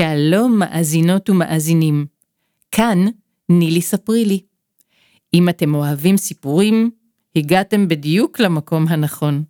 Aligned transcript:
שלום 0.00 0.58
מאזינות 0.58 1.30
ומאזינים, 1.30 2.06
כאן 2.72 2.98
נילי 3.48 3.82
ספרי 3.82 4.24
לי. 4.24 4.40
אם 5.34 5.48
אתם 5.48 5.74
אוהבים 5.74 6.16
סיפורים, 6.16 6.90
הגעתם 7.36 7.88
בדיוק 7.88 8.40
למקום 8.40 8.88
הנכון. 8.88 9.44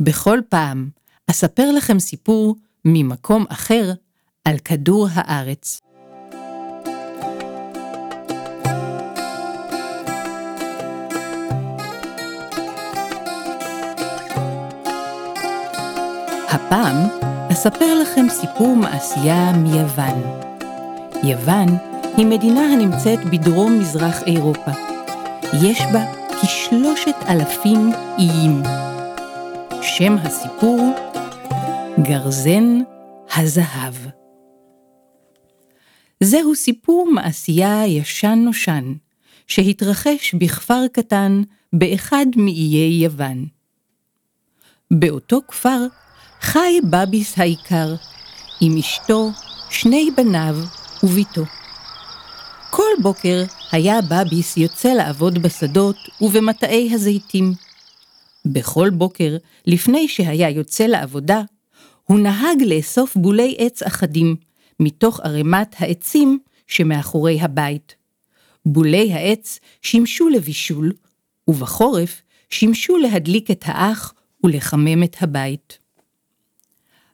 בכל 0.00 0.38
פעם 0.48 0.88
אספר 1.30 1.72
לכם 1.72 1.98
סיפור 1.98 2.56
ממקום 2.84 3.44
אחר 3.48 3.92
על 4.44 4.58
כדור 4.58 5.08
הארץ. 5.12 5.80
הפעם 16.48 17.17
אספר 17.52 17.94
לכם 18.02 18.26
סיפור 18.28 18.76
מעשייה 18.76 19.52
מיוון. 19.52 20.22
יוון 21.22 21.66
היא 22.16 22.26
מדינה 22.26 22.60
הנמצאת 22.60 23.18
בדרום-מזרח 23.24 24.22
אירופה. 24.22 24.70
יש 25.62 25.80
בה 25.92 26.04
כשלושת 26.42 27.14
אלפים 27.28 27.90
איים. 28.18 28.62
שם 29.82 30.16
הסיפור 30.18 30.80
גרזן 32.02 32.80
הזהב. 33.36 33.94
זהו 36.20 36.54
סיפור 36.54 37.08
מעשייה 37.12 37.86
ישן 37.86 38.38
נושן, 38.44 38.92
שהתרחש 39.46 40.34
בכפר 40.34 40.86
קטן 40.92 41.42
באחד 41.72 42.26
מאיי 42.36 43.04
יוון. 43.04 43.46
באותו 44.90 45.40
כפר 45.48 45.86
חי 46.40 46.78
בביס 46.90 47.38
העיקר, 47.38 47.94
עם 48.60 48.76
אשתו, 48.76 49.30
שני 49.70 50.10
בניו 50.16 50.56
וביתו. 51.02 51.44
כל 52.70 52.90
בוקר 53.02 53.44
היה 53.72 54.00
בביס 54.10 54.56
יוצא 54.56 54.88
לעבוד 54.88 55.38
בשדות 55.38 55.96
ובמטעי 56.20 56.94
הזיתים. 56.94 57.52
בכל 58.44 58.90
בוקר, 58.90 59.36
לפני 59.66 60.08
שהיה 60.08 60.50
יוצא 60.50 60.84
לעבודה, 60.84 61.42
הוא 62.04 62.18
נהג 62.18 62.62
לאסוף 62.66 63.16
בולי 63.16 63.56
עץ 63.58 63.82
אחדים, 63.82 64.36
מתוך 64.80 65.20
ערימת 65.20 65.74
העצים 65.78 66.38
שמאחורי 66.66 67.40
הבית. 67.40 67.94
בולי 68.66 69.12
העץ 69.12 69.60
שימשו 69.82 70.28
לבישול, 70.28 70.92
ובחורף 71.48 72.22
שימשו 72.50 72.96
להדליק 72.96 73.50
את 73.50 73.62
האח 73.66 74.14
ולחמם 74.44 75.02
את 75.02 75.16
הבית. 75.20 75.78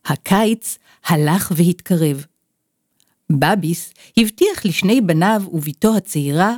הקיץ 0.06 0.78
הלך 1.06 1.52
והתקרב. 1.56 2.24
בביס 3.30 3.94
הבטיח 4.16 4.64
לשני 4.66 5.00
בניו 5.00 5.42
ובתו 5.52 5.96
הצעירה 5.96 6.56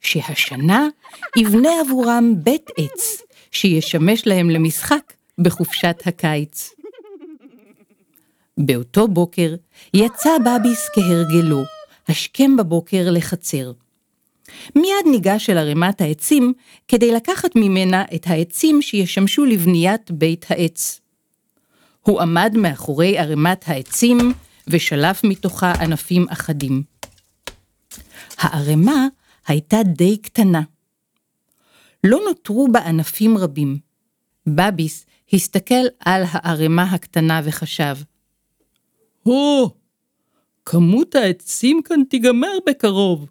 שהשנה 0.00 0.88
יבנה 1.36 1.70
עבורם 1.80 2.34
בית 2.36 2.70
עץ 2.76 3.22
שישמש 3.50 4.26
להם 4.26 4.50
למשחק 4.50 5.12
בחופשת 5.38 5.96
הקיץ. 6.06 6.70
באותו 8.58 9.08
בוקר 9.08 9.54
יצא 9.94 10.30
בביס 10.38 10.88
כהרגלו, 10.94 11.62
השכם 12.08 12.56
בבוקר 12.56 13.10
לחצר. 13.10 13.72
מיד 14.76 15.06
ניגש 15.10 15.50
אל 15.50 15.58
ערימת 15.58 16.00
העצים 16.00 16.52
כדי 16.88 17.12
לקחת 17.12 17.56
ממנה 17.56 18.04
את 18.14 18.26
העצים 18.26 18.82
שישמשו 18.82 19.44
לבניית 19.44 20.10
בית 20.10 20.46
העץ. 20.48 21.00
הוא 22.02 22.20
עמד 22.20 22.52
מאחורי 22.56 23.18
ערימת 23.18 23.64
העצים 23.68 24.32
ושלף 24.68 25.24
מתוכה 25.24 25.72
ענפים 25.72 26.26
אחדים. 26.28 26.82
הערימה 28.38 29.06
הייתה 29.46 29.82
די 29.82 30.16
קטנה. 30.16 30.62
לא 32.04 32.20
נותרו 32.28 32.68
בה 32.72 32.80
ענפים 32.80 33.38
רבים. 33.38 33.78
בביס 34.46 35.06
הסתכל 35.32 35.84
על 36.00 36.22
הערימה 36.26 36.82
הקטנה 36.82 37.40
וחשב, 37.44 37.96
הו, 39.22 39.70
כמות 40.64 41.14
העצים 41.14 41.82
כאן 41.82 42.04
תיגמר 42.10 42.58
בקרוב. 42.66 43.26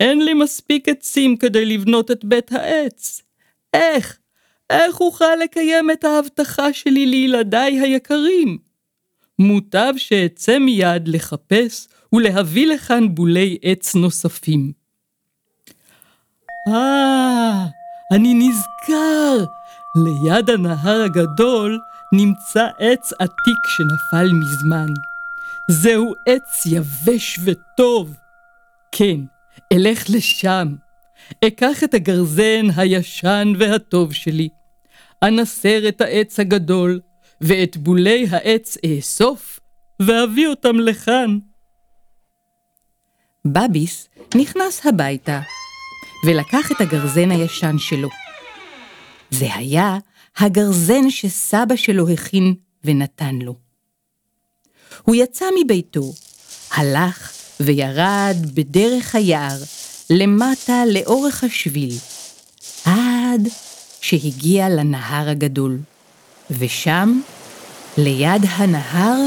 אין 0.00 0.24
לי 0.24 0.34
מספיק 0.34 0.88
עצים 0.88 1.36
כדי 1.36 1.64
לבנות 1.64 2.10
את 2.10 2.24
בית 2.24 2.52
העץ. 2.52 3.22
איך, 3.74 4.18
איך 4.70 5.00
אוכל 5.00 5.34
לקיים 5.44 5.90
את 5.90 6.04
ההבטחה 6.04 6.72
שלי 6.72 7.06
לילדיי 7.06 7.80
היקרים? 7.80 8.58
מוטב 9.38 9.92
שאצא 9.96 10.58
מיד 10.58 11.08
לחפש 11.08 11.88
ולהביא 12.12 12.66
לכאן 12.66 13.14
בולי 13.14 13.58
עץ 13.62 13.94
נוספים. 13.94 14.72
אה, 16.68 17.66
אני 18.12 18.34
נזכר, 18.34 19.44
ליד 19.96 20.50
הנהר 20.50 21.02
הגדול 21.02 21.78
נמצא 22.12 22.66
עץ 22.78 23.12
עתיק 23.12 23.62
שנפל 23.66 24.32
מזמן. 24.32 24.92
זהו 25.70 26.14
עץ 26.28 26.66
יבש 26.66 27.38
וטוב. 27.44 28.16
כן, 28.92 29.20
אלך 29.72 30.04
לשם. 30.10 30.74
אקח 31.44 31.84
את 31.84 31.94
הגרזן 31.94 32.66
הישן 32.76 33.52
והטוב 33.58 34.12
שלי, 34.12 34.48
אנסר 35.22 35.88
את 35.88 36.00
העץ 36.00 36.40
הגדול, 36.40 37.00
ואת 37.40 37.76
בולי 37.76 38.26
העץ 38.30 38.76
אאסוף, 38.86 39.60
ואביא 40.02 40.48
אותם 40.48 40.80
לכאן. 40.80 41.38
בביס 43.44 44.08
נכנס 44.34 44.86
הביתה, 44.86 45.40
ולקח 46.26 46.72
את 46.72 46.80
הגרזן 46.80 47.30
הישן 47.30 47.78
שלו. 47.78 48.08
זה 49.30 49.54
היה 49.54 49.98
הגרזן 50.36 51.10
שסבא 51.10 51.76
שלו 51.76 52.08
הכין 52.08 52.54
ונתן 52.84 53.34
לו. 53.34 53.54
הוא 55.02 55.14
יצא 55.14 55.44
מביתו, 55.64 56.12
הלך 56.70 57.32
וירד 57.60 58.36
בדרך 58.54 59.14
היער, 59.14 59.58
למטה 60.10 60.82
לאורך 60.86 61.44
השביל, 61.44 61.94
עד 62.84 63.48
שהגיע 64.00 64.68
לנהר 64.68 65.28
הגדול, 65.28 65.78
ושם, 66.50 67.20
ליד 67.98 68.42
הנהר, 68.48 69.18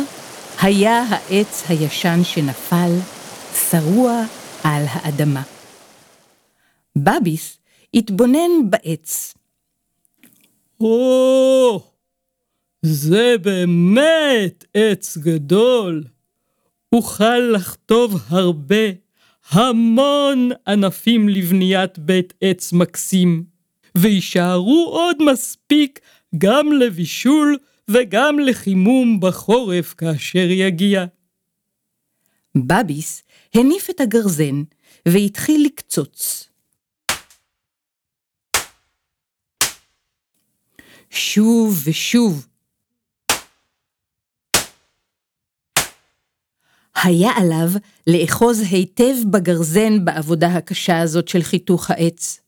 היה 0.61 1.03
העץ 1.09 1.63
הישן 1.69 2.19
שנפל, 2.23 2.91
שרוע 3.69 4.23
על 4.63 4.83
האדמה. 4.87 5.41
בביס 6.95 7.57
התבונן 7.93 8.69
בעץ. 8.69 9.33
או, 10.79 11.81
זה 12.81 13.35
באמת 13.41 14.65
עץ 14.73 15.17
גדול. 15.17 16.03
אוכל 16.93 17.37
לכתוב 17.39 18.15
הרבה, 18.27 19.08
המון 19.49 20.49
ענפים 20.67 21.29
לבניית 21.29 21.99
בית 21.99 22.33
עץ 22.41 22.73
מקסים, 22.73 23.43
ויישארו 23.95 24.89
עוד 24.91 25.31
מספיק 25.31 25.99
גם 26.37 26.71
לבישול 26.71 27.57
וגם 27.87 28.39
לחימום 28.39 29.19
בחורף 29.19 29.93
כאשר 29.93 30.47
יגיע. 30.49 31.05
בביס 32.55 33.23
הניף 33.53 33.89
את 33.89 33.99
הגרזן 33.99 34.63
והתחיל 35.07 35.65
לקצוץ. 35.65 36.49
שוב 41.09 41.81
ושוב. 41.85 42.47
היה 47.03 47.31
עליו 47.35 47.69
לאחוז 48.07 48.61
היטב 48.71 49.15
בגרזן 49.31 50.05
בעבודה 50.05 50.47
הקשה 50.47 50.99
הזאת 50.99 51.27
של 51.27 51.43
חיתוך 51.43 51.91
העץ. 51.91 52.41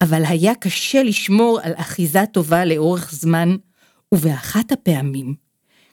אבל 0.00 0.22
היה 0.24 0.54
קשה 0.54 1.02
לשמור 1.02 1.60
על 1.62 1.72
אחיזה 1.76 2.24
טובה 2.32 2.64
לאורך 2.64 3.12
זמן, 3.12 3.56
ובאחת 4.14 4.72
הפעמים, 4.72 5.34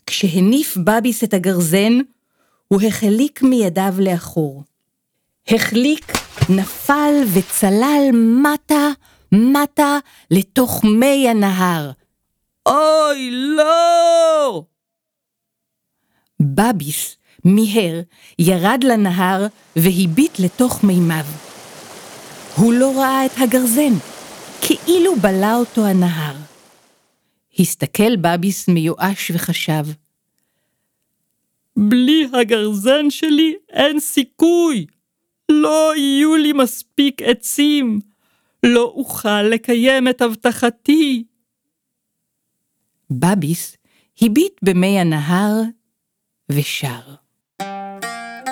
כשהניף 0.05 0.77
בביס 0.77 1.23
את 1.23 1.33
הגרזן, 1.33 1.99
הוא 2.67 2.81
החליק 2.81 3.43
מידיו 3.43 3.93
לאחור. 3.99 4.63
החליק, 5.47 6.11
נפל 6.49 7.13
וצלל 7.33 8.09
מטה, 8.13 8.89
מטה, 9.31 9.97
לתוך 10.31 10.83
מי 10.83 11.29
הנהר. 11.29 11.91
אוי, 12.65 13.31
לא! 13.31 14.63
בביס 16.39 17.17
מיהר, 17.45 18.01
ירד 18.39 18.83
לנהר 18.83 19.47
והביט 19.75 20.39
לתוך 20.39 20.83
מימיו. 20.83 21.25
הוא 22.55 22.73
לא 22.73 22.99
ראה 22.99 23.25
את 23.25 23.31
הגרזן, 23.37 23.93
כאילו 24.61 25.15
בלע 25.15 25.55
אותו 25.55 25.85
הנהר. 25.85 26.35
הסתכל 27.59 28.15
בביס 28.15 28.67
מיואש 28.67 29.31
וחשב, 29.33 29.85
בלי 31.77 32.27
הגרזן 32.33 33.09
שלי 33.09 33.55
אין 33.69 33.99
סיכוי. 33.99 34.85
לא 35.49 35.93
יהיו 35.97 36.35
לי 36.35 36.53
מספיק 36.53 37.21
עצים. 37.21 37.99
לא 38.63 38.93
אוכל 38.95 39.41
לקיים 39.41 40.07
את 40.07 40.21
הבטחתי. 40.21 41.23
בביס 43.11 43.77
הביט 44.21 44.53
במי 44.61 44.99
הנהר 44.99 45.61
ושר. 46.49 47.22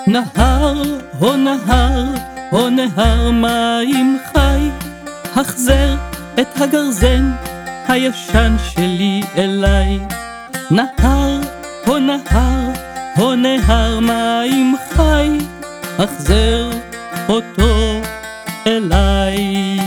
נהר, 0.07 0.83
הו 1.19 1.35
נהר, 1.35 2.03
הו 2.51 2.69
נהר 2.69 3.31
מים 3.31 4.17
חי, 4.33 4.69
החזר 5.35 5.95
את 6.41 6.61
הגרזן 6.61 7.31
הישן 7.87 8.55
שלי 8.69 9.21
אליי. 9.37 9.99
נהר, 10.71 11.39
הו 11.85 11.99
נהר, 11.99 12.71
הו 13.15 13.35
נהר 13.35 13.99
מים 13.99 14.75
חי, 14.89 15.37
החזר 15.99 16.69
אותו 17.29 18.01
אליי. 18.67 19.77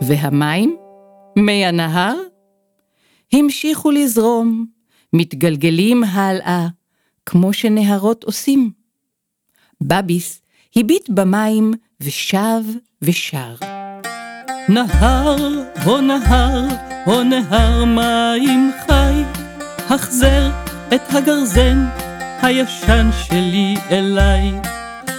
והמים, 0.00 0.76
מי 1.36 1.66
הנהר, 1.66 2.16
המשיכו 3.32 3.90
לזרום, 3.90 4.66
מתגלגלים 5.12 6.04
הלאה, 6.04 6.66
כמו 7.26 7.52
שנהרות 7.52 8.24
עושים. 8.24 8.70
בביס 9.80 10.40
הביט 10.76 11.10
במים 11.10 11.72
ושב 12.00 12.62
ושר. 13.02 13.54
נהר, 14.68 15.36
הו 15.84 16.00
נהר, 16.00 16.64
הו 17.04 17.22
נהר 17.22 17.84
מים 17.84 18.70
חי, 18.86 19.22
החזר 19.90 20.50
את 20.94 21.00
הגרזן 21.14 21.78
הישן 22.42 23.10
שלי 23.12 23.74
אליי. 23.90 24.52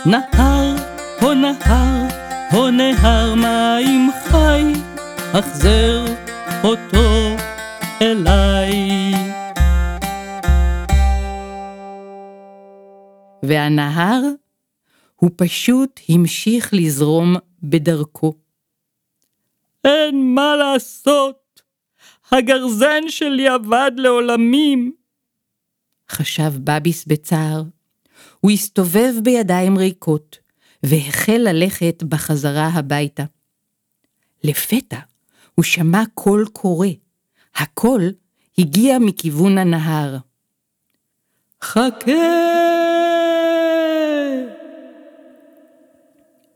נהר, 0.05 0.75
הו 1.21 1.33
נהר, 1.33 2.07
הו 2.51 2.69
נהר 2.69 3.35
מים 3.35 4.09
חי, 4.27 4.63
החזר 5.33 6.05
אותו 6.63 7.35
אליי. 8.01 9.26
והנהר, 13.47 14.21
הוא 15.15 15.29
פשוט 15.35 15.99
המשיך 16.09 16.73
לזרום 16.73 17.35
בדרכו. 17.63 18.33
אין 19.83 20.35
מה 20.35 20.55
לעשות, 20.55 21.61
הגרזן 22.31 23.09
שלי 23.09 23.55
אבד 23.55 23.91
לעולמים. 23.97 24.91
חשב 26.09 26.51
בביס 26.63 27.05
בצער. 27.05 27.63
הוא 28.39 28.51
הסתובב 28.51 29.13
בידיים 29.23 29.77
ריקות, 29.77 30.37
והחל 30.83 31.37
ללכת 31.37 32.03
בחזרה 32.03 32.67
הביתה. 32.67 33.23
לפתע 34.43 34.99
הוא 35.55 35.65
שמע 35.65 36.03
קול 36.13 36.45
קורא. 36.53 36.87
הקול 37.55 38.11
הגיע 38.57 38.99
מכיוון 38.99 39.57
הנהר. 39.57 40.17
חכה! 41.63 43.06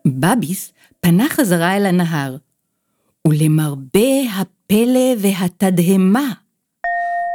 בביס 0.06 0.72
פנה 1.00 1.30
חזרה 1.30 1.78
אל 1.78 1.86
הנהר, 1.86 2.36
ולמרבה 3.28 4.22
הפלא 4.36 5.14
והתדהמה, 5.18 6.34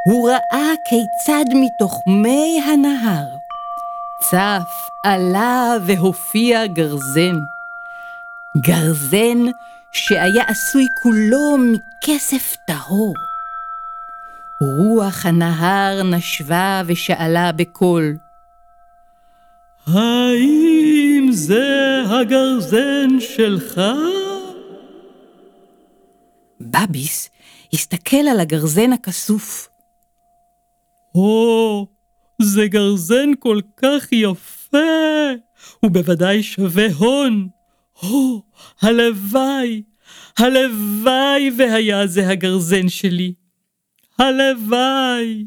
הוא 0.06 0.30
ראה 0.30 0.72
כיצד 0.88 1.44
מתוך 1.54 2.00
מי 2.06 2.62
הנהר 2.66 3.26
צף, 4.20 4.88
עלה 5.04 5.76
והופיע 5.86 6.66
גרזן. 6.66 7.36
גרזן 8.56 9.38
שהיה 9.92 10.44
עשוי 10.46 10.86
כולו 11.02 11.56
מכסף 11.58 12.56
טהור. 12.66 13.14
רוח 14.60 15.26
הנהר 15.26 16.02
נשבה 16.02 16.82
ושאלה 16.86 17.52
בקול, 17.52 18.16
האם 19.86 20.75
זה 21.36 22.02
הגרזן 22.06 23.20
שלך? 23.20 23.80
בביס 26.60 27.30
הסתכל 27.72 28.16
על 28.16 28.40
הגרזן 28.40 28.92
הכסוף. 28.92 29.68
או, 31.14 31.86
זה 32.42 32.66
גרזן 32.66 33.30
כל 33.38 33.60
כך 33.76 34.12
יפה, 34.12 34.78
הוא 35.80 35.90
בוודאי 35.90 36.42
שווה 36.42 36.86
הון. 36.96 37.48
או, 38.02 38.42
הלוואי, 38.82 39.82
הלוואי 40.38 41.50
והיה 41.58 42.06
זה 42.06 42.28
הגרזן 42.28 42.88
שלי. 42.88 43.34
הלוואי. 44.18 45.46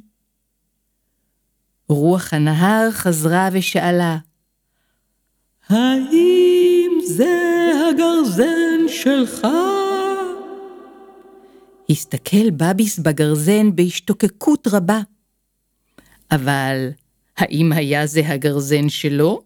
רוח 1.90 2.34
הנהר 2.34 2.92
חזרה 2.92 3.50
ושאלה, 3.54 4.18
האם 5.70 6.92
זה 7.06 7.72
הגרזן 7.90 8.88
שלך? 8.88 9.48
הסתכל 11.90 12.50
בביס 12.50 13.00
בגרזן 13.00 13.76
בהשתוקקות 13.76 14.68
רבה. 14.68 15.02
אבל 16.32 16.90
האם 17.38 17.72
היה 17.72 18.06
זה 18.06 18.22
הגרזן 18.26 18.90
שלו? 18.90 19.42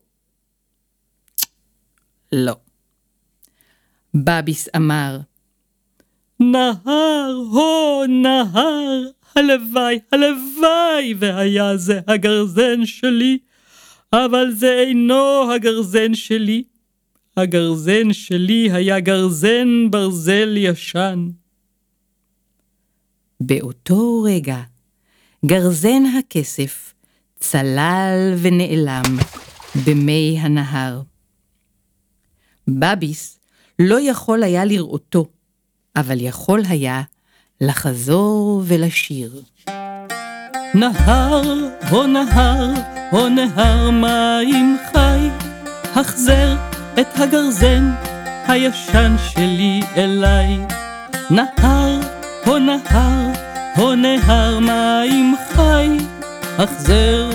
לא. 2.32 2.56
בביס 4.16 4.70
אמר, 4.76 5.20
נהר, 6.40 7.36
הו, 7.52 8.06
נהר, 8.08 9.04
הלוואי, 9.36 10.00
הלוואי, 10.12 11.14
והיה 11.20 11.78
זה 11.78 12.00
הגרזן 12.08 12.86
שלי, 12.86 13.38
אבל 14.14 14.52
זה 14.52 14.74
אינו 14.88 15.52
הגרזן 15.56 16.14
שלי. 16.14 16.64
הגרזן 17.38 18.14
שלי 18.14 18.72
היה 18.72 19.00
גרזן 19.00 19.68
ברזל 19.92 20.58
ישן. 20.58 21.28
באותו 23.40 24.22
רגע 24.22 24.58
גרזן 25.46 26.04
הכסף 26.20 26.94
צלל 27.40 28.34
ונעלם 28.42 29.18
במי 29.86 30.38
הנהר. 30.40 31.02
בביס 32.68 33.40
לא 33.80 34.10
יכול 34.10 34.44
היה 34.44 34.66
לראותו, 34.66 35.26
אבל 35.96 36.22
יכול 36.22 36.62
היה 36.70 37.02
לחזור 37.62 38.64
ולשיר. 38.68 39.42
נהר, 40.76 41.42
הו 41.90 42.08
נהר, 42.08 42.72
הו 43.12 43.30
נהר 43.30 43.90
מים 43.90 44.78
חי, 44.92 45.30
החזר 45.96 46.56
את 47.00 47.20
הגרזן 47.20 47.92
הישן 48.48 49.16
שלי 49.18 49.82
אליי. 49.98 50.60
נהר, 51.30 52.00
הו 52.46 52.60
נהר, 52.60 53.32
הו 53.76 53.96
נהר 53.96 54.60
מים 54.60 55.36
חי, 55.52 55.98
החזר 56.58 57.30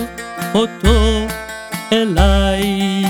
אותו 0.55 1.27
אליי. 1.93 3.03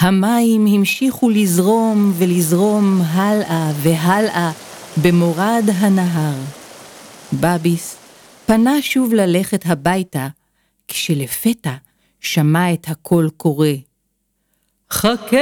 המים 0.00 0.66
המשיכו 0.66 1.30
לזרום 1.30 2.12
ולזרום 2.18 3.00
הלאה 3.14 3.70
והלאה 3.82 4.50
במורד 5.02 5.64
הנהר. 5.74 6.34
בביס 7.32 7.96
פנה 8.46 8.82
שוב 8.82 9.14
ללכת 9.14 9.62
הביתה, 9.66 10.28
כשלפתע 10.88 11.74
שמע 12.20 12.72
את 12.72 12.88
הקול 12.88 13.30
קורא. 13.36 13.68
חכה! 14.90 15.36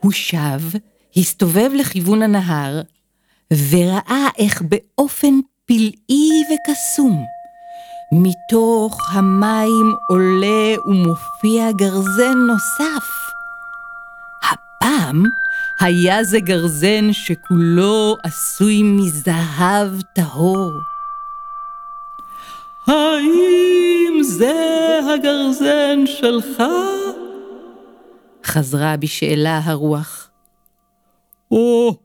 הוא 0.00 0.12
שב, 0.12 0.60
הסתובב 1.16 1.70
לכיוון 1.74 2.22
הנהר, 2.22 2.80
וראה 3.70 4.28
איך 4.38 4.62
באופן 4.62 5.34
פלאי 5.64 6.30
וקסום. 6.44 7.24
מתוך 8.12 8.98
המים 9.12 9.94
עולה 10.08 10.74
ומופיע 10.86 11.72
גרזן 11.72 12.38
נוסף. 12.46 13.08
הפעם 14.42 15.24
היה 15.80 16.24
זה 16.24 16.40
גרזן 16.40 17.12
שכולו 17.12 18.16
עשוי 18.22 18.82
מזהב 18.82 20.02
טהור. 20.14 20.72
האם 22.86 24.22
זה 24.22 24.98
הגרזן 25.14 26.06
שלך? 26.06 26.62
חזרה 28.44 28.96
בשאלה 28.96 29.60
הרוח. 29.64 30.30
או, 31.50 31.96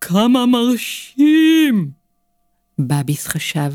כמה 0.00 0.46
מרשים! 0.46 1.90
בביס 2.78 3.26
חשב. 3.26 3.72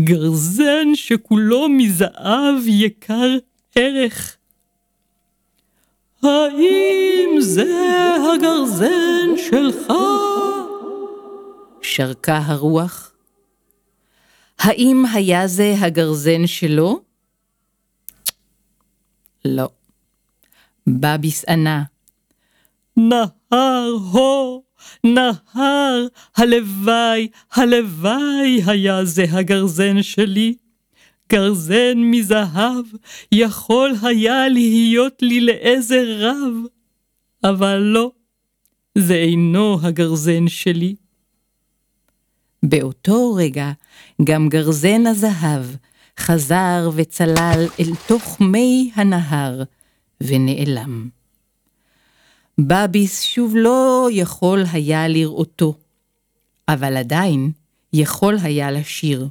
גרזן 0.00 0.94
שכולו 0.94 1.68
מזהב 1.68 2.66
יקר 2.66 3.36
ערך. 3.74 4.36
האם 6.22 7.40
זה 7.40 8.14
הגרזן 8.34 9.36
שלך? 9.36 9.92
שרקה 11.82 12.38
הרוח. 12.38 13.12
האם 14.58 15.04
היה 15.14 15.46
זה 15.46 15.74
הגרזן 15.78 16.46
שלו? 16.46 17.00
לא. 19.44 19.68
בביס 20.86 21.44
ענה. 21.48 21.82
נהר 22.96 23.96
הו, 24.12 24.62
נהר, 25.04 26.06
הלוואי, 26.36 27.28
הלוואי 27.52 28.62
היה 28.66 29.04
זה 29.04 29.24
הגרזן 29.30 30.02
שלי. 30.02 30.54
גרזן 31.30 31.92
מזהב 31.96 32.84
יכול 33.32 33.94
היה 34.02 34.48
להיות 34.48 35.22
לי 35.22 35.40
לעזר 35.40 36.04
רב, 36.18 36.54
אבל 37.44 37.76
לא, 37.76 38.10
זה 38.98 39.14
אינו 39.14 39.78
הגרזן 39.82 40.48
שלי. 40.48 40.94
באותו 42.62 43.34
רגע 43.34 43.72
גם 44.24 44.48
גרזן 44.48 45.06
הזהב 45.06 45.64
חזר 46.18 46.90
וצלל 46.94 47.66
אל 47.80 47.90
תוך 48.06 48.40
מי 48.40 48.90
הנהר 48.94 49.62
ונעלם. 50.20 51.08
בביס 52.58 53.22
שוב 53.22 53.56
לא 53.56 54.08
יכול 54.12 54.64
היה 54.72 55.08
לראותו, 55.08 55.74
אבל 56.68 56.96
עדיין 56.96 57.50
יכול 57.92 58.38
היה 58.42 58.70
לשיר. 58.70 59.28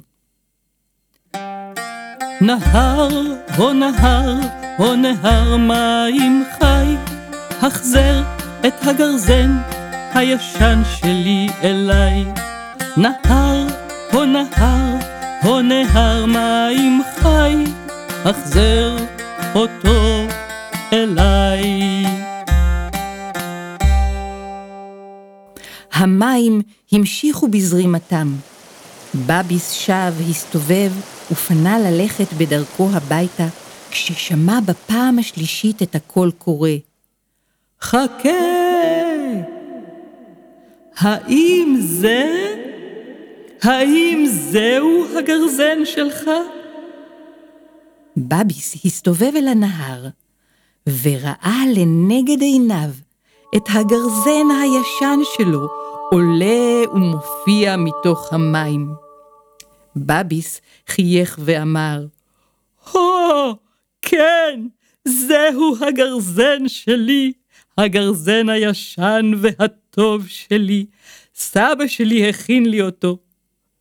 נהר, 2.42 3.08
הו 3.56 3.72
נהר, 3.72 4.34
הו 4.76 4.94
נהר 4.94 5.56
מים 5.56 6.44
חי, 6.58 6.96
החזר 7.62 8.22
את 8.66 8.86
הגרזן 8.86 9.50
הישן 10.14 10.82
שלי 10.84 11.48
אליי. 11.64 12.24
נהר, 12.96 13.66
הו 14.12 14.24
נהר, 14.24 14.96
הו 15.42 15.60
נהר 15.62 16.26
מים 16.26 17.02
חי, 17.16 17.64
החזר 18.24 18.96
אותו 19.54 20.26
אליי. 20.92 22.04
המים 25.92 26.62
המשיכו 26.92 27.48
בזרימתם. 27.48 28.32
בביס 29.14 29.70
שב, 29.70 30.12
הסתובב, 30.30 30.92
ופנה 31.32 31.78
ללכת 31.78 32.32
בדרכו 32.38 32.88
הביתה, 32.92 33.46
כששמע 33.90 34.60
בפעם 34.60 35.18
השלישית 35.18 35.82
את 35.82 35.94
הקול 35.94 36.30
קורא. 36.38 36.70
חכה! 37.80 38.28
האם 40.96 41.76
זה? 41.80 42.46
האם 43.62 44.26
זהו 44.26 45.18
הגרזן 45.18 45.78
שלך? 45.84 46.30
בביס 48.16 48.76
הסתובב 48.84 49.32
אל 49.36 49.48
הנהר, 49.48 50.06
וראה 51.02 51.62
לנגד 51.74 52.40
עיניו 52.40 52.90
את 53.56 53.68
הגרזן 53.68 54.50
הישן 54.62 55.20
שלו 55.36 55.68
עולה 56.10 56.90
ומופיע 56.94 57.76
מתוך 57.76 58.32
המים. 58.32 59.01
בביס 59.96 60.60
חייך 60.86 61.38
ואמר, 61.44 62.06
הו, 62.90 63.56
כן, 64.02 64.60
זהו 65.04 65.76
הגרזן 65.80 66.68
שלי, 66.68 67.32
הגרזן 67.78 68.48
הישן 68.48 69.32
והטוב 69.40 70.28
שלי. 70.28 70.86
סבא 71.34 71.86
שלי 71.86 72.28
הכין 72.28 72.66
לי 72.66 72.82
אותו. 72.82 73.18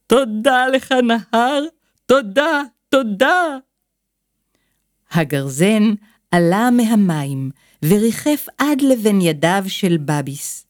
תודה 0.08 0.68
לך, 0.68 0.91
נהר, 0.91 1.63
תודה, 2.06 2.62
תודה. 2.89 3.58
הגרזן 5.12 5.94
עלה 6.32 6.70
מהמים 6.72 7.51
וריחף 7.86 8.48
עד 8.58 8.82
לבין 8.82 9.22
ידיו 9.22 9.63
של 9.68 9.98
בביס. 9.98 10.65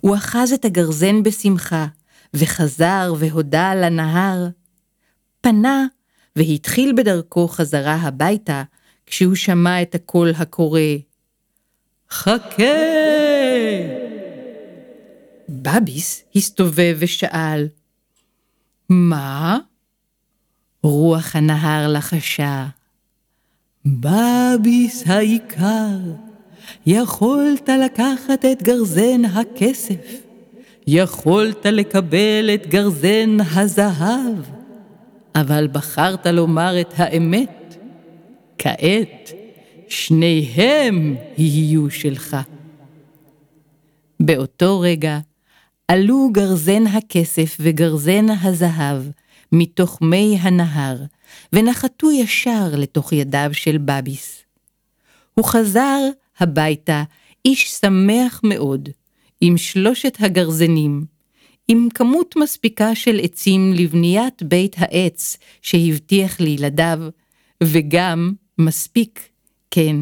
הוא 0.00 0.16
אחז 0.16 0.52
את 0.52 0.64
הגרזן 0.64 1.22
בשמחה, 1.22 1.86
וחזר 2.34 3.14
והודה 3.18 3.74
לנהר. 3.74 4.48
פנה 5.42 5.86
והתחיל 6.36 6.92
בדרכו 6.96 7.48
חזרה 7.48 7.94
הביתה, 7.94 8.62
כשהוא 9.06 9.34
שמע 9.34 9.82
את 9.82 9.94
הקול 9.94 10.32
הקורא, 10.36 10.80
חכה! 12.10 12.62
בביס 15.48 16.24
הסתובב 16.36 16.96
ושאל, 16.98 17.68
מה? 18.88 19.58
רוח 20.82 21.36
הנהר 21.36 21.92
לחשה, 21.92 22.66
בביס 23.86 25.02
העיקר, 25.06 25.98
יכולת 26.86 27.68
לקחת 27.84 28.44
את 28.52 28.62
גרזן 28.62 29.24
הכסף, 29.24 30.22
יכולת 30.86 31.66
לקבל 31.66 32.50
את 32.54 32.66
גרזן 32.66 33.36
הזהב, 33.54 34.36
אבל 35.34 35.68
בחרת 35.72 36.26
לומר 36.26 36.80
את 36.80 36.94
האמת. 36.96 37.76
כעת 38.58 39.32
שניהם 39.88 41.16
יהיו 41.38 41.90
שלך. 41.90 42.36
באותו 44.20 44.80
רגע 44.80 45.18
עלו 45.88 46.28
גרזן 46.32 46.86
הכסף 46.86 47.56
וגרזן 47.60 48.26
הזהב 48.42 49.02
מתוך 49.52 50.02
מי 50.02 50.38
הנהר, 50.40 50.96
ונחתו 51.52 52.10
ישר 52.10 52.68
לתוך 52.72 53.12
ידיו 53.12 53.50
של 53.52 53.78
בביס. 53.78 54.42
הוא 55.34 55.44
חזר 55.44 55.98
הביתה 56.38 57.02
איש 57.44 57.70
שמח 57.70 58.40
מאוד, 58.44 58.88
עם 59.40 59.56
שלושת 59.56 60.16
הגרזנים, 60.20 61.04
עם 61.68 61.88
כמות 61.94 62.34
מספיקה 62.36 62.94
של 62.94 63.20
עצים 63.22 63.72
לבניית 63.72 64.42
בית 64.42 64.76
העץ 64.78 65.36
שהבטיח 65.62 66.40
לילדיו, 66.40 66.98
וגם 67.62 68.32
מספיק, 68.58 69.28
כן, 69.70 69.96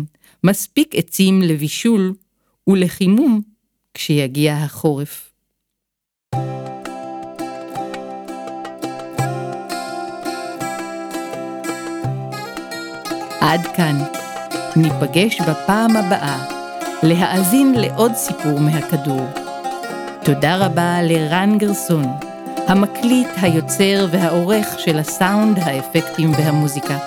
מספיק 0.44 0.94
עצים 0.94 1.42
לבישול 1.42 2.14
ולחימום 2.66 3.40
כשיגיע 3.94 4.54
החורף. 4.54 5.32
עד 13.40 13.60
כאן. 13.76 13.96
ניפגש 14.76 15.40
בפעם 15.40 15.96
הבאה 15.96 16.46
להאזין 17.02 17.74
לעוד 17.74 18.12
סיפור 18.14 18.60
מהכדור. 18.60 19.39
תודה 20.24 20.66
רבה 20.66 21.02
לרן 21.02 21.58
גרסון, 21.58 22.04
המקליט, 22.68 23.28
היוצר 23.36 24.06
והעורך 24.12 24.66
של 24.78 24.98
הסאונד, 24.98 25.58
האפקטים 25.58 26.32
והמוזיקה. 26.32 26.98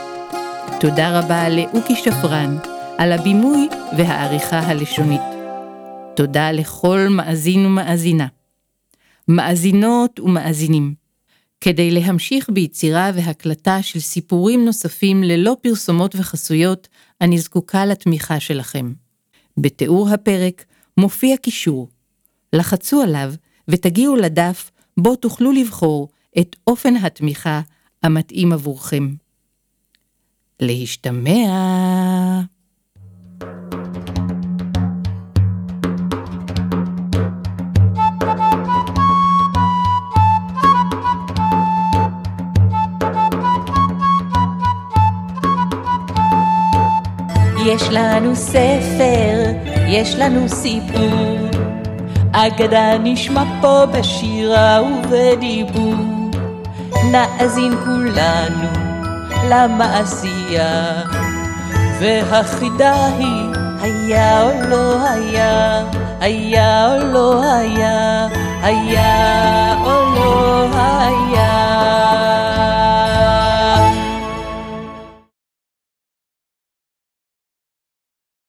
תודה 0.80 1.20
רבה 1.20 1.50
לאוקי 1.50 1.96
שפרן 1.96 2.58
על 2.98 3.12
הבימוי 3.12 3.68
והעריכה 3.98 4.60
הלשונית. 4.60 5.22
תודה 6.16 6.52
לכל 6.52 7.08
מאזין 7.10 7.66
ומאזינה. 7.66 8.28
מאזינות 9.28 10.20
ומאזינים. 10.20 10.94
כדי 11.62 11.92
להמשיך 11.92 12.50
ביצירה 12.50 13.12
והקלטה 13.16 13.82
של 13.82 14.00
סיפורים 14.00 14.66
נוספים 14.66 15.24
ללא 15.24 15.58
פרסומות 15.62 16.16
וחסויות, 16.16 16.88
אני 17.22 17.38
זקוקה 17.38 17.86
לתמיכה 17.86 18.40
שלכם. 18.40 18.94
בתיאור 19.58 20.10
הפרק 20.10 20.66
מופיע 20.98 21.38
קישור. 21.38 21.93
לחצו 22.54 23.02
עליו 23.02 23.34
ותגיעו 23.68 24.16
לדף 24.16 24.72
בו 24.98 25.16
תוכלו 25.16 25.52
לבחור 25.52 26.10
את 26.40 26.56
אופן 26.68 26.96
התמיכה 26.96 27.62
המתאים 28.04 28.54
עבורכם. 28.54 29.10
להשתמע. 30.60 31.32
יש 47.66 47.84
לנו 47.92 48.36
ספר, 48.36 49.52
יש 49.88 50.16
לנו 50.16 50.50
סיפור, 50.50 51.43
אגדה 52.36 52.98
נשמע 52.98 53.44
פה 53.62 53.86
בשירה 53.86 54.82
ובדיבור. 54.84 55.96
נאזין 57.12 57.76
כולנו 57.86 58.70
למעשייה, 59.50 60.94
והחידה 62.00 63.06
היא 63.06 63.54
היה 63.82 64.44
או 64.44 64.70
לא 64.70 65.08
היה, 65.10 65.84
היה 66.20 66.96
או 66.96 67.08
לא 67.14 67.44
היה, 67.44 68.28
היה 68.62 69.76
או 69.86 70.16
לא 70.16 70.68
היה. 70.74 72.53